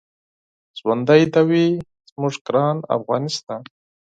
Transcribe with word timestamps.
ژوندی 0.79 1.21
دې 1.33 1.41
وي 1.49 1.65
زموږ 2.09 2.33
ګران 2.47 2.77
افغانستان. 2.97 3.61